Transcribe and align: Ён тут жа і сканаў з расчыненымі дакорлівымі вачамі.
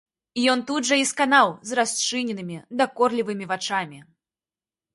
Ён 0.53 0.59
тут 0.71 0.87
жа 0.89 0.97
і 1.01 1.05
сканаў 1.09 1.47
з 1.71 1.77
расчыненымі 1.79 2.57
дакорлівымі 2.81 3.45
вачамі. 3.55 3.99